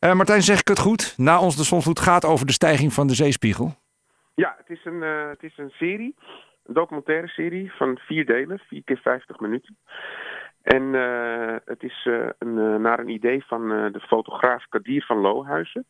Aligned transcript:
Uh, 0.00 0.12
Martijn, 0.12 0.42
zeg 0.42 0.60
ik 0.60 0.68
het 0.68 0.78
goed? 0.78 1.14
Na 1.16 1.40
ons 1.40 1.56
de 1.56 1.64
zonsvloed 1.64 2.00
gaat 2.00 2.24
over 2.24 2.46
de 2.46 2.52
stijging 2.52 2.92
van 2.92 3.06
de 3.06 3.14
zeespiegel. 3.14 3.74
Ja, 4.34 4.54
het 4.58 4.70
is 4.78 4.84
een, 4.84 5.02
uh, 5.02 5.28
het 5.28 5.42
is 5.42 5.58
een 5.58 5.70
serie, 5.70 6.14
een 6.66 6.74
documentaire 6.74 7.28
serie 7.28 7.72
van 7.72 7.98
vier 7.98 8.26
delen, 8.26 8.58
vier 8.58 8.82
keer 8.84 9.00
50 9.02 9.40
minuten. 9.40 9.76
En 10.62 10.82
uh, 10.82 11.56
het 11.64 11.82
is 11.82 12.08
een, 12.38 12.80
naar 12.80 12.98
een 12.98 13.08
idee 13.08 13.44
van 13.44 13.68
de 13.68 14.00
fotograaf 14.00 14.64
Kadir 14.68 15.04
van 15.04 15.16
Lohuizen. 15.16 15.84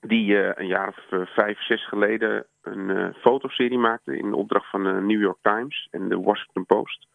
Die 0.00 0.36
een 0.58 0.66
jaar 0.66 0.88
of 0.88 1.28
vijf, 1.28 1.62
zes 1.62 1.88
geleden 1.88 2.46
een 2.62 3.14
fotoserie 3.14 3.78
maakte 3.78 4.16
in 4.16 4.32
opdracht 4.32 4.70
van 4.70 4.84
de 4.84 4.92
New 4.92 5.20
York 5.20 5.38
Times 5.42 5.88
en 5.90 6.08
de 6.08 6.20
Washington 6.20 6.66
Post. 6.66 7.06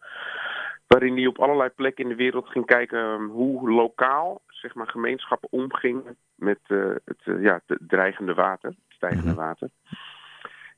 Waarin 0.86 1.16
hij 1.16 1.26
op 1.26 1.38
allerlei 1.38 1.68
plekken 1.68 2.04
in 2.04 2.10
de 2.10 2.16
wereld 2.16 2.48
ging 2.48 2.66
kijken 2.66 3.24
hoe 3.24 3.70
lokaal 3.70 4.40
zeg 4.70 4.78
maar, 4.78 4.92
gemeenschappen 4.92 5.52
omgingen 5.52 6.16
met 6.34 6.58
het, 7.04 7.40
ja, 7.40 7.60
het 7.66 7.78
dreigende 7.88 8.34
water, 8.34 8.68
het 8.68 8.78
stijgende 8.88 9.34
water. 9.34 9.68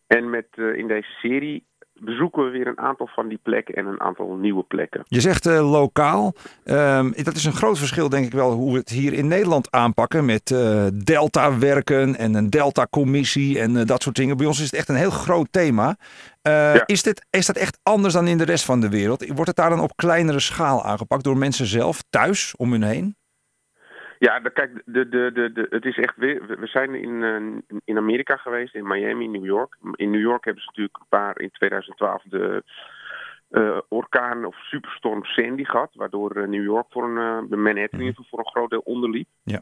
En 0.07 0.31
met, 0.31 0.47
uh, 0.55 0.77
in 0.77 0.89
deze 0.89 1.11
serie 1.21 1.67
bezoeken 1.95 2.45
we 2.45 2.51
weer 2.51 2.67
een 2.67 2.79
aantal 2.79 3.07
van 3.07 3.29
die 3.29 3.39
plekken 3.43 3.75
en 3.75 3.87
een 3.87 4.01
aantal 4.01 4.35
nieuwe 4.35 4.63
plekken. 4.63 5.03
Je 5.05 5.21
zegt 5.21 5.47
uh, 5.47 5.71
lokaal. 5.71 6.35
Um, 6.65 7.13
dat 7.23 7.35
is 7.35 7.45
een 7.45 7.53
groot 7.53 7.79
verschil, 7.79 8.09
denk 8.09 8.27
ik 8.27 8.33
wel, 8.33 8.53
hoe 8.53 8.73
we 8.73 8.79
het 8.79 8.89
hier 8.89 9.13
in 9.13 9.29
Nederland 9.29 9.71
aanpakken. 9.71 10.25
Met 10.25 10.51
uh, 10.51 10.87
Delta-werken 10.95 12.17
en 12.17 12.35
een 12.35 12.51
Delta-commissie 12.51 13.61
en 13.61 13.87
dat 13.87 14.03
soort 14.03 14.17
dingen. 14.17 14.37
Bij 14.37 14.47
ons 14.47 14.59
is 14.59 14.65
het 14.65 14.75
echt 14.75 14.89
een 14.89 14.95
heel 14.95 15.11
groot 15.11 15.49
thema. 15.51 15.97
Ja. 16.43 16.87
is, 16.87 17.03
dit, 17.03 17.27
is 17.31 17.47
dat 17.47 17.57
echt 17.57 17.79
anders 17.83 18.15
dan 18.15 18.27
in 18.27 18.39
de 18.39 18.45
rest 18.45 18.65
van 18.65 18.81
de 18.81 18.89
wereld? 18.89 19.27
Wordt 19.27 19.47
het 19.47 19.57
daar 19.57 19.71
dan 19.71 19.81
op 19.81 19.97
kleinere 19.97 20.41
schaal 20.41 20.85
aangepakt 20.85 21.25
door 21.25 21.37
mensen 21.37 21.67
zelf, 21.67 22.03
thuis, 22.11 22.55
om 22.57 22.73
hun 22.73 22.83
heen? 22.83 23.17
Ja, 24.29 24.39
kijk, 24.39 24.83
de, 24.85 25.09
de, 25.09 25.31
de, 25.33 25.53
de, 25.53 25.67
het 25.71 25.85
is 25.85 25.99
echt 25.99 26.17
weer. 26.17 26.47
We 26.47 26.67
zijn 26.67 26.95
in, 26.95 27.23
uh, 27.23 27.79
in 27.85 27.97
Amerika 27.97 28.37
geweest, 28.37 28.75
in 28.75 28.87
Miami, 28.87 29.27
New 29.27 29.45
York. 29.45 29.77
In 29.95 30.11
New 30.11 30.21
York 30.21 30.45
hebben 30.45 30.63
ze 30.63 30.69
natuurlijk 30.69 30.99
een 31.01 31.19
paar 31.19 31.41
in 31.41 31.51
2012 31.51 32.23
de 32.23 32.63
uh, 33.51 33.79
orkaan 33.89 34.45
of 34.45 34.57
superstorm 34.57 35.25
Sandy 35.25 35.65
gehad, 35.65 35.91
waardoor 35.95 36.37
uh, 36.37 36.49
New 36.49 36.63
York 36.63 36.87
voor 36.91 37.05
een 37.05 37.63
Manhattan 37.63 38.01
in 38.01 38.17
voor 38.31 38.39
een 38.39 38.51
groot 38.51 38.71
deel 38.71 38.83
onderliep. 38.85 39.29
Ja. 39.43 39.61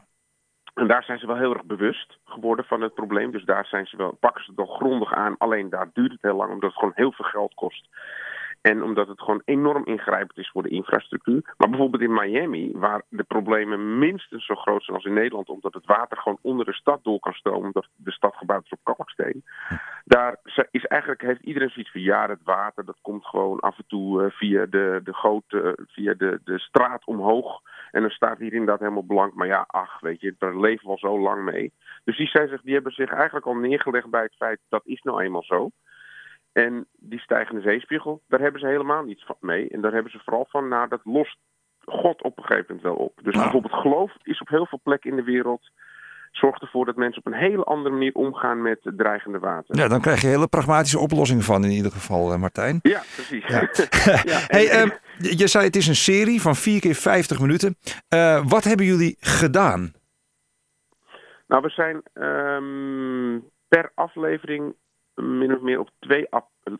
En 0.73 0.87
daar 0.87 1.03
zijn 1.03 1.19
ze 1.19 1.27
wel 1.27 1.37
heel 1.37 1.53
erg 1.53 1.63
bewust 1.63 2.17
geworden 2.25 2.65
van 2.65 2.81
het 2.81 2.93
probleem. 2.93 3.31
Dus 3.31 3.45
daar 3.45 3.65
zijn 3.65 3.85
ze 3.85 3.97
wel, 3.97 4.17
pakken 4.19 4.43
ze 4.43 4.49
het 4.49 4.59
wel 4.59 4.75
grondig 4.75 5.13
aan. 5.13 5.35
Alleen 5.37 5.69
daar 5.69 5.89
duurt 5.93 6.11
het 6.11 6.21
heel 6.21 6.35
lang, 6.35 6.51
omdat 6.51 6.69
het 6.69 6.79
gewoon 6.79 6.95
heel 6.95 7.11
veel 7.11 7.25
geld 7.25 7.53
kost. 7.53 7.87
En 8.61 8.83
omdat 8.83 9.07
het 9.07 9.21
gewoon 9.21 9.41
enorm 9.45 9.85
ingrijpend 9.85 10.37
is 10.37 10.49
voor 10.49 10.63
de 10.63 10.69
infrastructuur. 10.69 11.53
Maar 11.57 11.69
bijvoorbeeld 11.69 12.03
in 12.03 12.13
Miami, 12.13 12.71
waar 12.73 13.01
de 13.09 13.23
problemen 13.23 13.99
minstens 13.99 14.45
zo 14.45 14.55
groot 14.55 14.83
zijn 14.83 14.97
als 14.97 15.05
in 15.05 15.13
Nederland, 15.13 15.49
omdat 15.49 15.73
het 15.73 15.85
water 15.85 16.17
gewoon 16.17 16.37
onder 16.41 16.65
de 16.65 16.73
stad 16.73 17.03
door 17.03 17.19
kan 17.19 17.33
stromen, 17.33 17.65
omdat 17.65 17.87
de 17.95 18.11
stad 18.11 18.35
gebouwd 18.35 18.63
is 18.63 18.71
op 18.71 18.79
kalksteen. 18.83 19.43
Daar 20.05 20.39
is 20.71 20.85
eigenlijk, 20.85 21.21
heeft 21.21 21.41
iedereen 21.41 21.69
zoiets 21.69 21.91
van 21.91 22.01
ja, 22.01 22.27
het 22.27 22.43
water 22.43 22.85
dat 22.85 22.97
komt 23.01 23.25
gewoon 23.25 23.59
af 23.59 23.77
en 23.77 23.85
toe 23.87 24.23
uh, 24.23 24.31
via 24.31 24.65
de, 24.65 25.01
de 25.03 25.13
goot, 25.13 25.43
uh, 25.47 25.71
via 25.75 26.13
de, 26.13 26.39
de 26.43 26.59
straat 26.59 27.05
omhoog. 27.05 27.61
En 27.91 28.01
dan 28.01 28.09
staat 28.09 28.37
hier 28.37 28.53
inderdaad 28.53 28.79
helemaal 28.79 29.01
blank. 29.01 29.33
Maar 29.33 29.47
ja, 29.47 29.63
ach, 29.67 29.99
weet 29.99 30.21
je, 30.21 30.35
daar 30.37 30.59
leven 30.59 30.85
we 30.85 30.91
al 30.91 30.97
zo 30.97 31.19
lang 31.19 31.43
mee. 31.43 31.73
Dus 32.03 32.17
die, 32.17 32.27
zijn 32.27 32.47
zich, 32.47 32.61
die 32.61 32.73
hebben 32.73 32.91
zich 32.91 33.11
eigenlijk 33.11 33.45
al 33.45 33.55
neergelegd 33.55 34.09
bij 34.09 34.23
het 34.23 34.35
feit 34.35 34.59
dat 34.69 34.81
is 34.85 35.01
nou 35.01 35.21
eenmaal 35.21 35.43
zo. 35.43 35.69
En 36.53 36.87
die 36.97 37.19
stijgende 37.19 37.61
zeespiegel, 37.61 38.21
daar 38.27 38.39
hebben 38.39 38.61
ze 38.61 38.67
helemaal 38.67 39.03
niets 39.03 39.25
van 39.25 39.35
mee. 39.39 39.69
En 39.69 39.81
daar 39.81 39.93
hebben 39.93 40.11
ze 40.11 40.19
vooral 40.23 40.45
van, 40.49 40.67
nou, 40.67 40.87
dat 40.87 41.01
lost 41.03 41.37
God 41.85 42.21
op 42.21 42.37
een 42.37 42.43
gegeven 42.43 42.65
moment 42.67 42.83
wel 42.83 43.05
op. 43.05 43.19
Dus 43.23 43.35
bijvoorbeeld 43.35 43.73
geloof 43.73 44.11
is 44.23 44.41
op 44.41 44.47
heel 44.47 44.65
veel 44.65 44.79
plekken 44.83 45.09
in 45.09 45.15
de 45.15 45.23
wereld 45.23 45.71
zorgt 46.31 46.61
ervoor 46.61 46.85
dat 46.85 46.95
mensen 46.95 47.21
op 47.25 47.33
een 47.33 47.39
hele 47.39 47.63
andere 47.63 47.95
manier 47.95 48.13
omgaan 48.13 48.61
met 48.61 48.79
dreigende 48.83 49.39
water. 49.39 49.77
Ja, 49.77 49.87
dan 49.87 50.01
krijg 50.01 50.21
je 50.21 50.27
hele 50.27 50.47
pragmatische 50.47 50.99
oplossingen 50.99 51.43
van 51.43 51.63
in 51.63 51.69
ieder 51.69 51.91
geval, 51.91 52.37
Martijn. 52.37 52.79
Ja, 52.81 53.01
precies. 53.15 53.47
Ja. 53.47 53.59
ja, 54.33 54.39
hey, 54.47 54.83
uh, 54.83 54.91
je 55.17 55.47
zei 55.47 55.65
het 55.65 55.75
is 55.75 55.87
een 55.87 55.95
serie 55.95 56.41
van 56.41 56.55
4 56.55 56.79
keer 56.79 56.95
50 56.95 57.39
minuten. 57.39 57.77
Uh, 58.13 58.43
wat 58.47 58.63
hebben 58.63 58.85
jullie 58.85 59.17
gedaan? 59.19 59.93
Nou, 61.47 61.61
we 61.61 61.69
zijn 61.69 62.01
um, 62.25 63.43
per 63.67 63.91
aflevering 63.95 64.75
min 65.21 65.55
of 65.55 65.61
meer 65.61 65.79
op 65.79 65.89
twee, 65.99 66.27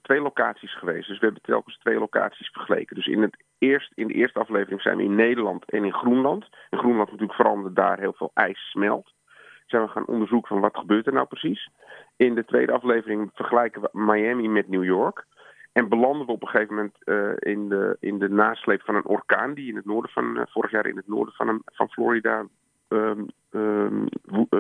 twee 0.02 0.22
locaties 0.22 0.78
geweest. 0.78 1.08
Dus 1.08 1.20
we 1.20 1.26
hebben 1.26 1.44
telkens 1.44 1.78
twee 1.78 2.00
locaties 2.00 2.50
vergeleken. 2.50 2.96
Dus 2.96 3.08
in, 3.08 3.22
het 3.22 3.44
eerst, 3.58 3.92
in 3.96 4.08
de 4.08 4.14
eerste 4.14 4.40
aflevering 4.40 4.82
zijn 4.82 4.98
we 4.98 5.04
in 5.04 5.16
Nederland 5.16 5.66
en 5.66 5.84
in 5.84 5.94
Groenland. 5.94 6.48
In 6.70 6.78
Groenland 6.78 7.12
natuurlijk 7.12 7.50
omdat 7.50 7.76
daar 7.76 8.00
heel 8.00 8.14
veel 8.14 8.32
ijs 8.34 8.70
smelt. 8.70 9.14
Zijn 9.66 9.84
we 9.84 9.90
gaan 9.90 10.06
onderzoeken 10.06 10.48
van 10.48 10.60
wat 10.60 10.78
gebeurt 10.78 11.08
er 11.08 11.14
nou 11.14 11.28
precies. 11.28 11.70
In 12.16 12.36
de 12.36 12.46
tweede 12.46 12.72
aflevering 12.72 13.30
vergelijken 13.34 13.82
we 13.82 13.90
Miami 13.92 14.50
met 14.50 14.68
New 14.68 14.84
York. 14.84 15.26
En 15.72 15.90
belanden 15.90 16.26
we 16.26 16.32
op 16.32 16.42
een 16.42 16.48
gegeven 16.48 16.76
moment 16.76 16.98
uh, 17.06 17.54
in, 17.54 17.70
de, 17.70 17.98
in 18.00 18.20
de 18.20 18.30
nasleep 18.30 18.82
van 18.82 18.96
een 18.96 19.06
orkaan 19.06 19.54
die 19.54 19.70
in 19.70 19.76
het 19.76 19.86
noorden 19.86 20.12
van 20.12 20.38
uh, 20.38 20.42
vorig 20.46 20.72
jaar 20.72 20.86
in 20.86 20.96
het 20.96 21.08
noorden 21.08 21.34
van, 21.34 21.62
van 21.66 21.90
Florida 21.90 22.46
um, 22.88 23.28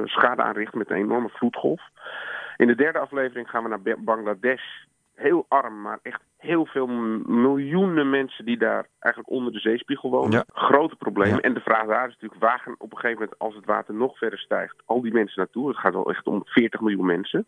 schade 0.03 0.41
aanricht 0.41 0.74
met 0.74 0.90
een 0.90 0.97
enorme 0.97 1.30
vloedgolf. 1.30 1.81
In 2.62 2.68
de 2.68 2.76
derde 2.76 3.00
aflevering 3.00 3.50
gaan 3.50 3.64
we 3.64 3.70
naar 3.70 3.98
Bangladesh. 4.00 4.64
Heel 5.16 5.46
arm, 5.48 5.82
maar 5.82 6.00
echt 6.02 6.22
heel 6.38 6.66
veel 6.66 6.88
miljoenen 7.26 8.10
mensen 8.10 8.46
die 8.46 8.58
daar 8.58 8.88
eigenlijk 9.00 9.34
onder 9.34 9.54
de 9.54 9.60
zeespiegel 9.60 10.10
wonen. 10.10 10.32
Ja. 10.32 10.44
Grote 10.54 10.96
problemen. 10.96 11.36
Ja. 11.36 11.42
En 11.42 11.54
de 11.54 11.60
vraag 11.60 11.88
daar 11.88 12.08
is 12.08 12.14
natuurlijk, 12.14 12.42
waar 12.42 12.60
gaan 12.60 12.76
op 12.78 12.92
een 12.92 12.98
gegeven 12.98 13.20
moment, 13.22 13.40
als 13.40 13.56
het 13.56 13.66
water 13.66 13.94
nog 13.94 14.18
verder 14.18 14.40
stijgt, 14.40 14.76
al 14.86 15.02
die 15.02 15.14
mensen 15.14 15.40
naartoe? 15.40 15.68
Het 15.68 15.78
gaat 15.78 15.94
wel 15.94 16.10
echt 16.10 16.28
om 16.28 16.42
40 16.46 16.80
miljoen 16.80 17.06
mensen. 17.06 17.46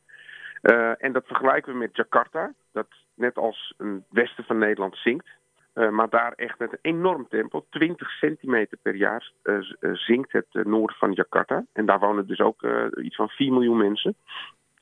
Uh, 0.62 1.03
en 1.03 1.12
dat 1.12 1.28
vergelijken 1.28 1.73
we 1.73 1.79
met 1.79 1.96
Jakarta, 1.96 2.53
dat 2.72 2.88
net 3.16 3.38
als 3.38 3.73
een 3.78 4.03
westen 4.09 4.44
van 4.44 4.57
Nederland 4.57 4.96
zinkt. 4.96 5.28
Uh, 5.75 5.90
maar 5.90 6.09
daar 6.09 6.34
echt 6.35 6.59
met 6.59 6.72
een 6.72 6.79
enorm 6.96 7.28
tempo, 7.29 7.66
20 7.69 8.09
centimeter 8.09 8.78
per 8.81 8.96
jaar, 8.96 9.31
uh, 9.44 9.57
zinkt 9.94 10.31
het 10.31 10.47
noorden 10.52 10.96
van 10.96 11.12
Jakarta. 11.12 11.66
En 11.73 11.85
daar 11.85 12.00
wonen 12.00 12.28
dus 12.28 12.40
ook 12.40 12.66
iets 13.02 13.16
van 13.16 13.29
4 13.29 13.52
miljoen 13.52 13.78
mensen 13.78 14.16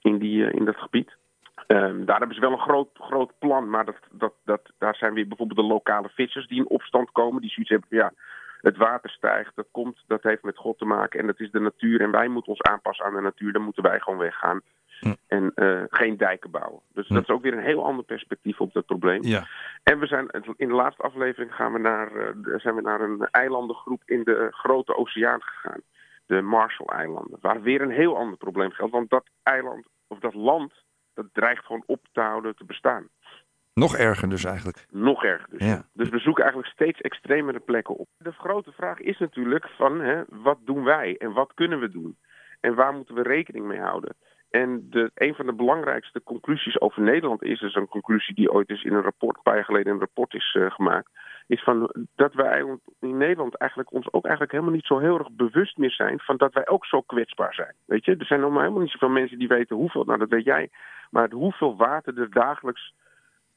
in, 0.02 0.18
die, 0.18 0.52
in 0.52 0.66
dat 0.66 0.78
gebied. 0.78 1.16
Um, 1.68 2.06
daar 2.06 2.18
hebben 2.18 2.36
ze 2.36 2.42
wel 2.42 2.52
een 2.52 2.60
groot, 2.60 2.90
groot 2.94 3.32
plan, 3.40 3.70
maar 3.70 3.86
dat, 3.86 4.00
dat, 4.12 4.34
dat, 4.46 4.72
daar 4.78 4.96
zijn 4.96 5.14
weer 5.14 5.28
bijvoorbeeld 5.28 5.60
de 5.60 5.66
lokale 5.66 6.10
vissers 6.10 6.48
die 6.48 6.58
in 6.58 6.70
opstand 6.70 7.12
komen. 7.12 7.42
Die 7.42 7.50
zoiets 7.50 7.72
hebben 7.72 7.90
ja, 7.90 8.14
het 8.62 8.78
water 8.78 9.10
stijgt, 9.10 9.56
dat 9.56 9.68
komt, 9.72 10.04
dat 10.08 10.24
heeft 10.24 10.44
met 10.44 10.58
God 10.58 10.78
te 10.78 10.86
maken 10.86 11.20
en 11.20 11.28
dat 11.28 11.40
is 11.40 11.52
de 11.52 11.60
natuur. 11.60 12.02
En 12.02 12.12
wij 12.12 12.28
moeten 12.28 12.52
ons 12.52 12.62
aanpassen 12.62 13.06
aan 13.06 13.14
de 13.14 13.22
natuur, 13.22 13.54
dan 13.54 13.62
moeten 13.62 13.84
wij 13.84 14.00
gewoon 14.00 14.20
weggaan. 14.20 14.62
Hm. 15.00 15.14
En 15.28 15.52
uh, 15.56 15.82
geen 15.90 16.18
dijken 16.18 16.52
bouwen. 16.52 16.82
Dus 16.94 17.08
hm. 17.08 17.14
dat 17.14 17.24
is 17.24 17.30
ook 17.30 17.42
weer 17.42 17.54
een 17.54 17.64
heel 17.64 17.86
ander 17.86 18.06
perspectief 18.06 18.60
op 18.60 18.74
dat 18.74 18.86
probleem. 18.86 19.24
Ja. 19.24 19.48
En 19.84 20.00
we 20.00 20.08
zijn 20.08 20.28
in 20.56 20.68
de 20.68 20.74
laatste 20.74 21.04
aflevering 21.04 21.56
gaan 21.56 21.74
we 21.74 21.80
naar, 21.80 22.12
uh, 22.16 22.60
zijn 22.60 22.76
we 22.76 22.82
naar 22.82 23.02
een 23.02 23.28
eilandengroep 23.32 24.02
in 24.06 24.24
de 24.24 24.48
grote 24.52 24.98
oceaan 24.98 25.42
gegaan. 25.42 25.82
De 26.32 26.42
Marshall-eilanden. 26.42 27.38
Waar 27.42 27.62
weer 27.62 27.82
een 27.82 27.92
heel 27.92 28.18
ander 28.18 28.38
probleem 28.38 28.72
geldt. 28.72 28.92
Want 28.92 29.10
dat 29.10 29.30
eiland, 29.44 29.88
of 30.08 30.20
dat 30.20 30.34
land, 30.34 30.74
dat 31.14 31.26
dreigt 31.32 31.66
gewoon 31.66 31.84
op 31.86 32.08
te 32.12 32.22
houden 32.22 32.56
te 32.56 32.66
bestaan. 32.66 33.08
Nog 33.74 33.98
erger 33.98 34.30
dus 34.30 34.44
eigenlijk. 34.44 34.86
Nog 34.90 35.24
erger 35.24 35.50
dus. 35.50 35.68
Ja. 35.68 35.86
Dus 35.94 36.10
we 36.10 36.20
zoeken 36.20 36.44
eigenlijk 36.44 36.74
steeds 36.74 37.02
extremere 37.02 37.60
plekken 37.60 37.96
op. 37.96 38.08
De 38.18 38.32
grote 38.32 38.72
vraag 38.72 39.00
is 39.00 39.18
natuurlijk 39.18 39.70
van 39.70 40.00
hè, 40.00 40.24
wat 40.28 40.58
doen 40.64 40.84
wij 40.84 41.18
en 41.18 41.34
wat 41.34 41.54
kunnen 41.54 41.80
we 41.80 41.90
doen? 41.90 42.18
En 42.60 42.76
waar 42.76 42.94
moeten 42.94 43.16
we 43.16 43.22
rekening 43.22 43.66
mee 43.66 43.80
houden? 43.80 44.16
En 44.50 44.90
de, 44.90 45.12
een 45.14 45.36
van 45.36 45.46
de 45.46 45.54
belangrijkste 45.54 46.24
conclusies 46.24 46.80
over 46.82 47.02
Nederland 47.02 47.44
is, 47.44 47.60
dus 47.60 47.76
een 47.76 47.88
conclusie 47.88 48.36
die 48.36 48.52
ooit 48.52 48.70
eens 48.70 48.84
in 48.84 48.94
een 48.94 49.02
rapport, 49.02 49.36
een 49.36 49.44
paar 49.44 49.56
jaar 49.56 49.66
geleden 49.66 49.88
in 49.88 49.94
een 49.94 50.06
rapport 50.06 50.34
is 50.34 50.56
uh, 50.60 50.72
gemaakt, 50.72 51.10
is 51.52 51.64
van 51.64 51.92
dat 52.16 52.34
wij 52.34 52.66
in 53.00 53.18
Nederland 53.18 53.58
eigenlijk 53.58 53.94
ons 53.94 54.14
ook 54.14 54.24
eigenlijk 54.24 54.54
helemaal 54.54 54.74
niet 54.74 54.86
zo 54.86 55.00
heel 55.00 55.18
erg 55.18 55.32
bewust 55.32 55.78
meer 55.78 55.92
zijn 55.92 56.20
van 56.20 56.38
dat 56.38 56.54
wij 56.54 56.68
ook 56.68 56.86
zo 56.86 57.02
kwetsbaar 57.02 57.54
zijn. 57.54 57.74
Weet 57.86 58.06
je, 58.06 58.16
er 58.16 58.26
zijn 58.26 58.40
nog 58.40 58.52
maar 58.52 58.62
helemaal 58.62 58.82
niet 58.82 58.92
zoveel 58.92 59.10
mensen 59.10 59.40
die 59.40 59.48
weten 59.48 59.76
hoeveel, 59.76 60.04
nou 60.04 60.20
dat 60.20 60.30
weet 60.30 60.44
jij, 60.44 60.70
maar 61.10 61.30
hoeveel 61.32 61.76
water 61.78 62.20
er 62.20 62.32
dagelijks 62.32 62.94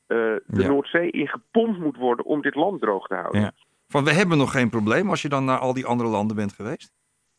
uh, 0.08 0.18
de 0.46 0.62
Ja. 0.62 0.68
Noordzee 0.68 1.10
in 1.10 1.28
gepompt 1.28 1.78
moet 1.78 1.96
worden 1.96 2.24
om 2.24 2.42
dit 2.42 2.54
land 2.54 2.80
droog 2.80 3.06
te 3.06 3.14
houden. 3.14 3.40
Ja. 3.40 3.52
Van 3.88 4.04
we 4.04 4.12
hebben 4.12 4.38
nog 4.38 4.50
geen 4.50 4.70
probleem 4.70 5.10
als 5.10 5.22
je 5.22 5.28
dan 5.28 5.44
naar 5.44 5.58
al 5.58 5.74
die 5.74 5.86
andere 5.86 6.08
landen 6.08 6.36
bent 6.36 6.52
geweest. 6.52 6.92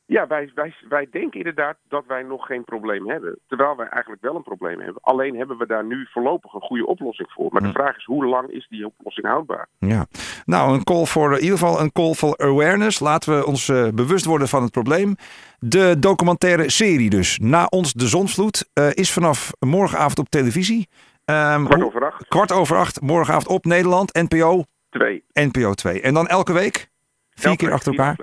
Ja, 0.07 0.28
wij, 0.28 0.52
wij, 0.56 0.75
wij 0.90 1.07
denken 1.12 1.38
inderdaad 1.40 1.78
dat 1.88 2.04
wij 2.07 2.24
nog 2.24 2.46
geen 2.46 2.63
probleem 2.63 3.10
hebben. 3.10 3.40
Terwijl 3.48 3.75
wij 3.75 3.88
eigenlijk 3.88 4.22
wel 4.22 4.36
een 4.36 4.44
probleem 4.44 4.80
hebben. 4.80 5.02
Alleen 5.02 5.36
hebben 5.38 5.57
we 5.57 5.66
daar 5.68 5.86
nu 5.86 6.07
voorlopig 6.12 6.54
een 6.54 6.62
goede 6.62 6.86
oplossing 6.86 7.31
voor. 7.31 7.48
Maar 7.52 7.62
de 7.62 7.68
Hm. 7.68 7.74
vraag 7.74 7.98
is, 7.98 8.06
hoe 8.06 8.25
lang 8.25 8.50
is 8.50 8.68
die 8.69 8.86
oplossing 8.86 9.28
houdbaar? 9.28 9.68
Ja, 9.80 10.06
nou 10.46 10.74
een 10.74 10.84
call 10.84 11.06
voor 11.06 11.31
in 11.34 11.42
ieder 11.44 11.57
geval 11.57 11.80
een 11.80 11.92
call 11.92 12.13
for 12.13 12.38
awareness. 12.38 13.00
Laten 13.00 13.38
we 13.38 13.46
ons 13.46 13.69
eh, 13.69 13.88
bewust 13.94 14.25
worden 14.25 14.48
van 14.48 14.62
het 14.62 14.72
probleem. 14.72 15.16
De 15.60 16.00
documentaire 16.00 16.69
serie 16.69 17.10
dus, 17.10 17.40
Na 17.42 17.66
ons 17.66 17.94
de 17.94 18.07
zonsvloed, 18.07 18.69
eh, 18.74 18.90
is 18.94 19.12
vanaf 19.13 19.52
morgenavond 19.60 20.19
op 20.19 20.30
televisie. 20.30 20.88
Ehm, 21.25 21.66
Kwart 21.66 21.84
over 21.84 22.06
acht, 22.06 22.28
kwart 22.28 22.52
over 22.52 22.78
acht, 22.78 23.02
morgenavond 23.02 23.48
op 23.48 23.66
Nederland, 23.66 24.13
NPO, 24.13 24.63
twee. 24.90 25.24
NPO 25.34 25.74
2. 25.74 26.02
En 26.02 26.13
dan 26.13 26.28
elke 26.28 26.54
week? 26.54 26.94
Vier 27.38 27.46
Elke 27.46 27.57
keer 27.66 27.74
achter 27.74 27.92
elkaar. 27.92 28.16